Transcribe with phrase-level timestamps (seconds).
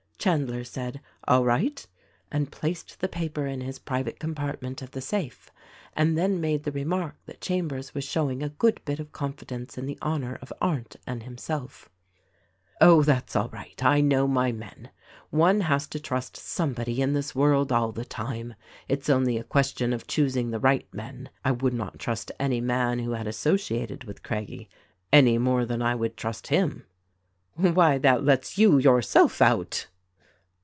[0.21, 1.87] Chandler said, "All right,"
[2.31, 5.49] and placed the paper in his private compartment of the safe,
[5.95, 9.87] and then made the remark that Chambers was showing a good bit of confidence in
[9.87, 11.89] the honor of Arndt and himself.
[12.79, 14.91] "Oh, that's all right; I know my men.
[15.31, 18.53] One has to trust somebody in this world all the time.
[18.87, 21.31] It's only a question of choosing the right men.
[21.43, 24.69] I would not trust any man who had associated with Craggie—
[25.11, 26.85] any more than I would trust him."
[27.55, 29.87] "Why, that lets you, yourself, out!"